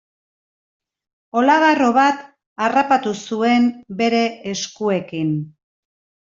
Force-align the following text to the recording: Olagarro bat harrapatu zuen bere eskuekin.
Olagarro 1.41 1.91
bat 1.99 2.25
harrapatu 2.67 3.15
zuen 3.29 3.69
bere 4.03 4.25
eskuekin. 4.57 5.33